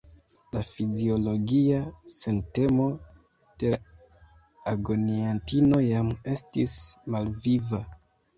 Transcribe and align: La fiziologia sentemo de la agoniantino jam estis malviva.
La 0.55 0.61
fiziologia 0.67 1.81
sentemo 2.13 2.87
de 3.65 3.71
la 3.75 3.79
agoniantino 4.73 5.83
jam 5.91 6.11
estis 6.35 6.75
malviva. 7.17 7.85